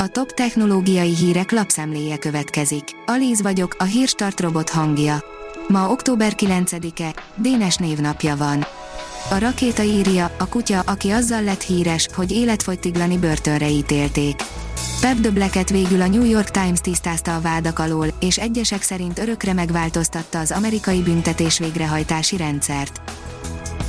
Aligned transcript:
A 0.00 0.08
top 0.08 0.32
technológiai 0.32 1.14
hírek 1.14 1.50
lapszemléje 1.50 2.18
következik. 2.18 2.84
Alíz 3.06 3.42
vagyok, 3.42 3.76
a 3.78 3.84
hírstart 3.84 4.40
robot 4.40 4.70
hangja. 4.70 5.24
Ma 5.68 5.90
október 5.90 6.32
9-e, 6.36 7.14
Dénes 7.36 7.76
névnapja 7.76 8.36
van. 8.36 8.66
A 9.30 9.38
rakéta 9.38 9.82
írja, 9.82 10.34
a 10.38 10.48
kutya, 10.48 10.82
aki 10.86 11.10
azzal 11.10 11.42
lett 11.42 11.62
híres, 11.62 12.08
hogy 12.14 12.32
életfogytiglani 12.32 13.18
börtönre 13.18 13.68
ítélték. 13.68 14.42
Pep 15.00 15.16
de 15.16 15.30
Blacket 15.30 15.70
végül 15.70 16.00
a 16.00 16.08
New 16.08 16.24
York 16.24 16.50
Times 16.50 16.80
tisztázta 16.80 17.34
a 17.34 17.40
vádak 17.40 17.78
alól, 17.78 18.06
és 18.20 18.38
egyesek 18.38 18.82
szerint 18.82 19.18
örökre 19.18 19.52
megváltoztatta 19.52 20.38
az 20.38 20.50
amerikai 20.50 21.02
büntetés 21.02 21.58
végrehajtási 21.58 22.36
rendszert. 22.36 23.00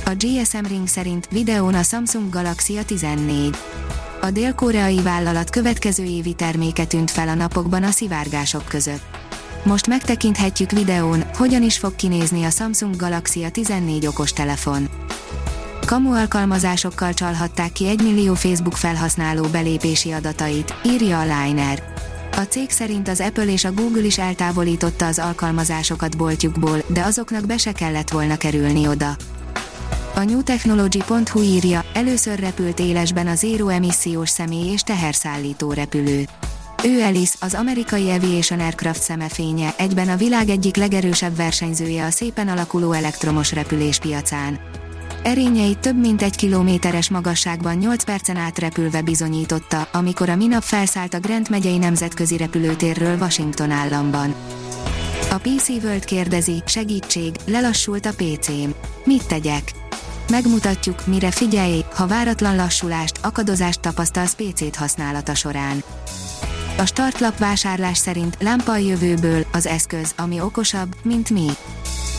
A 0.04 0.10
GSM 0.18 0.64
Ring 0.68 0.86
szerint 0.86 1.28
videón 1.30 1.74
a 1.74 1.82
Samsung 1.82 2.30
Galaxy 2.30 2.76
a 2.76 2.84
14. 2.84 3.56
A 4.22 4.30
dél-koreai 4.30 5.02
vállalat 5.02 5.50
következő 5.50 6.04
évi 6.04 6.32
terméke 6.32 6.84
tűnt 6.84 7.10
fel 7.10 7.28
a 7.28 7.34
napokban 7.34 7.82
a 7.82 7.90
szivárgások 7.90 8.64
között. 8.68 9.02
Most 9.64 9.86
megtekinthetjük 9.86 10.70
videón, 10.70 11.24
hogyan 11.34 11.62
is 11.62 11.78
fog 11.78 11.96
kinézni 11.96 12.44
a 12.44 12.50
Samsung 12.50 12.96
Galaxy 12.96 13.44
a 13.44 13.50
14 13.50 14.06
okos 14.06 14.32
telefon. 14.32 14.88
Kamu 15.86 16.14
alkalmazásokkal 16.14 17.14
csalhatták 17.14 17.72
ki 17.72 17.88
1 17.88 18.02
millió 18.02 18.34
Facebook 18.34 18.76
felhasználó 18.76 19.46
belépési 19.46 20.12
adatait, 20.12 20.74
írja 20.84 21.20
a 21.20 21.22
Liner. 21.22 21.82
A 22.36 22.40
cég 22.40 22.70
szerint 22.70 23.08
az 23.08 23.20
Apple 23.20 23.46
és 23.46 23.64
a 23.64 23.72
Google 23.72 24.04
is 24.04 24.18
eltávolította 24.18 25.06
az 25.06 25.18
alkalmazásokat 25.18 26.16
boltjukból, 26.16 26.82
de 26.86 27.02
azoknak 27.02 27.46
be 27.46 27.56
se 27.56 27.72
kellett 27.72 28.10
volna 28.10 28.36
kerülni 28.36 28.88
oda. 28.88 29.16
A 30.20 30.24
newtechnology.hu 30.24 31.42
írja, 31.42 31.84
először 31.92 32.38
repült 32.38 32.78
élesben 32.78 33.26
a 33.26 33.34
zéró 33.34 33.68
emissziós 33.68 34.28
személy 34.28 34.72
és 34.72 34.82
teherszállító 34.82 35.72
repülő. 35.72 36.24
Ő 36.84 37.02
Alice, 37.02 37.36
az 37.40 37.54
amerikai 37.54 38.10
Aviation 38.10 38.60
Aircraft 38.60 39.02
szemefénye, 39.02 39.74
egyben 39.78 40.08
a 40.08 40.16
világ 40.16 40.48
egyik 40.48 40.76
legerősebb 40.76 41.36
versenyzője 41.36 42.04
a 42.04 42.10
szépen 42.10 42.48
alakuló 42.48 42.92
elektromos 42.92 43.52
repülés 43.52 43.98
piacán. 43.98 44.58
Erényeit 45.22 45.78
több 45.78 46.00
mint 46.00 46.22
egy 46.22 46.36
kilométeres 46.36 47.10
magasságban 47.10 47.76
8 47.76 48.04
percen 48.04 48.36
át 48.36 48.58
repülve 48.58 49.02
bizonyította, 49.02 49.88
amikor 49.92 50.28
a 50.28 50.36
minap 50.36 50.62
felszállt 50.62 51.14
a 51.14 51.20
Grant 51.20 51.48
megyei 51.48 51.78
nemzetközi 51.78 52.36
repülőtérről 52.36 53.18
Washington 53.18 53.70
államban. 53.70 54.34
A 55.30 55.38
PC 55.38 55.68
World 55.68 56.04
kérdezi, 56.04 56.62
segítség, 56.66 57.34
lelassult 57.46 58.06
a 58.06 58.12
PC-m. 58.16 58.70
Mit 59.04 59.26
tegyek? 59.26 59.72
Megmutatjuk, 60.30 61.06
mire 61.06 61.30
figyelj, 61.30 61.84
ha 61.94 62.06
váratlan 62.06 62.56
lassulást, 62.56 63.18
akadozást 63.22 63.80
tapasztalsz 63.80 64.34
PC-t 64.34 64.76
használata 64.76 65.34
során. 65.34 65.82
A 66.78 66.86
startlap 66.86 67.38
vásárlás 67.38 67.98
szerint 67.98 68.36
lámpa 68.40 68.72
a 68.72 68.76
jövőből, 68.76 69.46
az 69.52 69.66
eszköz, 69.66 70.14
ami 70.16 70.40
okosabb, 70.40 70.94
mint 71.02 71.30
mi. 71.30 71.46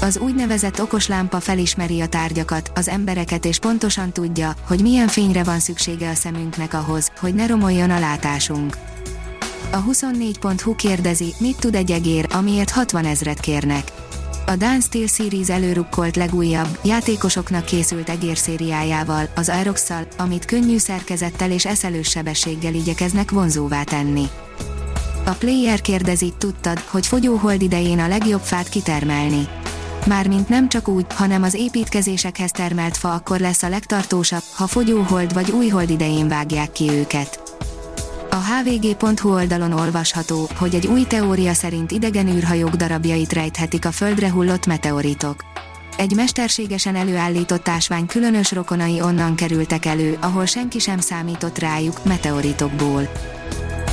Az 0.01 0.17
úgynevezett 0.17 0.81
okos 0.81 1.07
lámpa 1.07 1.39
felismeri 1.39 2.01
a 2.01 2.07
tárgyakat, 2.07 2.71
az 2.75 2.87
embereket 2.87 3.45
és 3.45 3.59
pontosan 3.59 4.11
tudja, 4.11 4.53
hogy 4.67 4.81
milyen 4.81 5.07
fényre 5.07 5.43
van 5.43 5.59
szüksége 5.59 6.09
a 6.09 6.15
szemünknek 6.15 6.73
ahhoz, 6.73 7.11
hogy 7.19 7.33
ne 7.33 7.47
romoljon 7.47 7.89
a 7.89 7.99
látásunk. 7.99 8.77
A 9.71 9.83
24.hu 9.83 10.75
kérdezi, 10.75 11.33
mit 11.37 11.59
tud 11.59 11.75
egy 11.75 11.91
egér, 11.91 12.27
amiért 12.31 12.69
60 12.69 13.05
ezret 13.05 13.39
kérnek. 13.39 13.91
A 14.51 14.55
Dance 14.55 14.85
Steel 14.85 15.07
Series 15.07 15.49
előrukkolt 15.49 16.15
legújabb, 16.15 16.79
játékosoknak 16.83 17.65
készült 17.65 18.09
egérszériájával, 18.09 19.29
az 19.35 19.49
aerox 19.49 19.89
amit 20.17 20.45
könnyű 20.45 20.77
szerkezettel 20.77 21.51
és 21.51 21.65
eszelős 21.65 22.09
sebességgel 22.09 22.73
igyekeznek 22.73 23.31
vonzóvá 23.31 23.83
tenni. 23.83 24.25
A 25.25 25.31
player 25.31 25.81
kérdezi, 25.81 26.33
tudtad, 26.37 26.79
hogy 26.79 27.07
fogyóhold 27.07 27.61
idején 27.61 27.99
a 27.99 28.07
legjobb 28.07 28.41
fát 28.41 28.69
kitermelni. 28.69 29.47
Mármint 30.05 30.49
nem 30.49 30.69
csak 30.69 30.87
úgy, 30.87 31.05
hanem 31.13 31.43
az 31.43 31.53
építkezésekhez 31.53 32.51
termelt 32.51 32.97
fa 32.97 33.13
akkor 33.13 33.39
lesz 33.39 33.63
a 33.63 33.69
legtartósabb, 33.69 34.43
ha 34.53 34.67
fogyóhold 34.67 35.33
vagy 35.33 35.51
új 35.51 35.67
hold 35.67 35.89
idején 35.89 36.27
vágják 36.27 36.71
ki 36.71 36.89
őket. 36.89 37.40
A 38.33 38.35
hvg.hu 38.35 39.33
oldalon 39.33 39.71
olvasható, 39.71 40.49
hogy 40.55 40.75
egy 40.75 40.87
új 40.87 41.03
teória 41.03 41.53
szerint 41.53 41.91
idegen 41.91 42.27
űrhajók 42.27 42.75
darabjait 42.75 43.33
rejthetik 43.33 43.85
a 43.85 43.91
földre 43.91 44.31
hullott 44.31 44.65
meteoritok. 44.65 45.45
Egy 45.97 46.15
mesterségesen 46.15 46.95
előállított 46.95 47.67
ásvány 47.67 48.05
különös 48.05 48.51
rokonai 48.51 49.01
onnan 49.01 49.35
kerültek 49.35 49.85
elő, 49.85 50.17
ahol 50.21 50.45
senki 50.45 50.79
sem 50.79 50.99
számított 50.99 51.59
rájuk, 51.59 52.03
meteoritokból. 52.03 53.09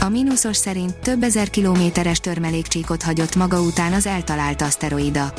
A 0.00 0.08
mínuszos 0.08 0.56
szerint 0.56 0.96
több 0.96 1.22
ezer 1.22 1.50
kilométeres 1.50 2.20
törmelékcsíkot 2.20 3.02
hagyott 3.02 3.36
maga 3.36 3.60
után 3.60 3.92
az 3.92 4.06
eltalált 4.06 4.62
aszteroida. 4.62 5.32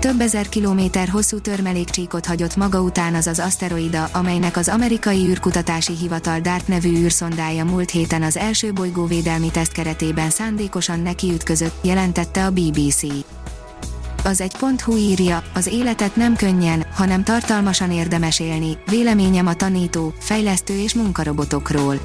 Több 0.00 0.20
ezer 0.20 0.48
kilométer 0.48 1.08
hosszú 1.08 1.40
törmelékcsíkot 1.40 2.26
hagyott 2.26 2.56
maga 2.56 2.80
után 2.80 3.14
az 3.14 3.26
az 3.26 3.38
aszteroida, 3.38 4.04
amelynek 4.04 4.56
az 4.56 4.68
amerikai 4.68 5.26
űrkutatási 5.28 5.92
hivatal 5.96 6.40
DART 6.40 6.68
nevű 6.68 6.96
űrszondája 6.96 7.64
múlt 7.64 7.90
héten 7.90 8.22
az 8.22 8.36
első 8.36 8.72
bolygóvédelmi 8.72 9.50
teszt 9.50 9.72
keretében 9.72 10.30
szándékosan 10.30 11.00
nekiütközött, 11.00 11.84
jelentette 11.84 12.44
a 12.44 12.50
BBC. 12.50 13.02
Az 14.24 14.40
egy 14.40 14.54
hu 14.84 14.96
írja, 14.96 15.42
az 15.54 15.66
életet 15.66 16.16
nem 16.16 16.36
könnyen, 16.36 16.86
hanem 16.94 17.24
tartalmasan 17.24 17.92
érdemes 17.92 18.40
élni, 18.40 18.78
véleményem 18.90 19.46
a 19.46 19.54
tanító, 19.54 20.12
fejlesztő 20.18 20.78
és 20.78 20.94
munkarobotokról. 20.94 22.00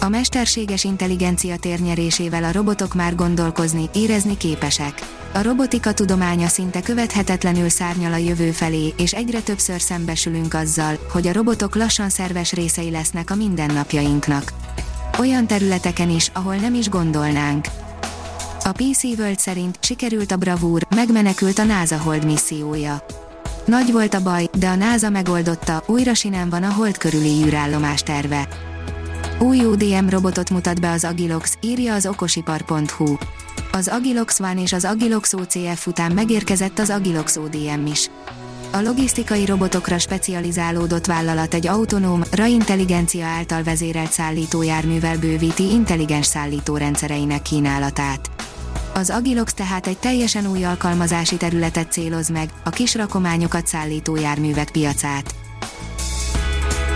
A 0.00 0.08
mesterséges 0.08 0.84
intelligencia 0.84 1.56
térnyerésével 1.56 2.44
a 2.44 2.52
robotok 2.52 2.94
már 2.94 3.14
gondolkozni, 3.14 3.88
érezni 3.94 4.36
képesek. 4.36 5.22
A 5.36 5.42
robotika 5.42 5.92
tudománya 5.92 6.48
szinte 6.48 6.82
követhetetlenül 6.82 7.68
szárnyal 7.68 8.12
a 8.12 8.16
jövő 8.16 8.50
felé, 8.50 8.94
és 8.96 9.12
egyre 9.12 9.40
többször 9.40 9.80
szembesülünk 9.80 10.54
azzal, 10.54 10.98
hogy 11.12 11.26
a 11.26 11.32
robotok 11.32 11.74
lassan 11.74 12.08
szerves 12.08 12.52
részei 12.52 12.90
lesznek 12.90 13.30
a 13.30 13.34
mindennapjainknak. 13.34 14.52
Olyan 15.18 15.46
területeken 15.46 16.10
is, 16.10 16.30
ahol 16.32 16.54
nem 16.54 16.74
is 16.74 16.88
gondolnánk. 16.88 17.66
A 18.64 18.72
PC 18.72 19.02
World 19.02 19.38
szerint 19.38 19.78
sikerült 19.80 20.32
a 20.32 20.36
bravúr, 20.36 20.86
megmenekült 20.94 21.58
a 21.58 21.64
NASA 21.64 21.98
Hold 21.98 22.24
missziója. 22.24 23.04
Nagy 23.64 23.92
volt 23.92 24.14
a 24.14 24.22
baj, 24.22 24.48
de 24.58 24.68
a 24.68 24.74
NASA 24.74 25.10
megoldotta, 25.10 25.82
újra 25.86 26.14
sinem 26.14 26.48
van 26.48 26.62
a 26.62 26.72
Hold 26.72 26.96
körüli 26.96 27.44
űrállomás 27.44 28.02
terve. 28.02 28.48
Új 29.38 29.64
UDM 29.64 30.08
robotot 30.08 30.50
mutat 30.50 30.80
be 30.80 30.90
az 30.90 31.04
Agilox, 31.04 31.56
írja 31.60 31.94
az 31.94 32.06
okosipar.hu. 32.06 33.16
Az 33.74 33.88
Agilox 33.88 34.40
One 34.40 34.62
és 34.62 34.72
az 34.72 34.84
Agilox 34.84 35.32
OCF 35.32 35.86
után 35.86 36.12
megérkezett 36.12 36.78
az 36.78 36.90
Agilox 36.90 37.36
ODM 37.36 37.86
is. 37.86 38.10
A 38.72 38.80
logisztikai 38.80 39.44
robotokra 39.44 39.98
specializálódott 39.98 41.06
vállalat 41.06 41.54
egy 41.54 41.66
autonóm, 41.66 42.22
RA 42.30 42.44
intelligencia 42.44 43.26
által 43.26 43.62
vezérelt 43.62 44.10
szállítójárművel 44.10 45.18
bővíti 45.18 45.70
intelligens 45.70 46.26
szállítórendszereinek 46.26 47.42
kínálatát. 47.42 48.30
Az 48.92 49.10
Agilox 49.10 49.54
tehát 49.54 49.86
egy 49.86 49.98
teljesen 49.98 50.46
új 50.46 50.64
alkalmazási 50.64 51.36
területet 51.36 51.92
céloz 51.92 52.28
meg, 52.28 52.50
a 52.64 52.70
kis 52.70 52.94
rakományokat 52.94 53.66
szállító 53.66 54.16
járművek 54.16 54.70
piacát. 54.70 55.34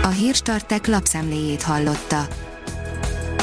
A 0.03 0.07
Hírstartek 0.07 0.87
lapszemléjét 0.87 1.61
hallotta. 1.61 2.27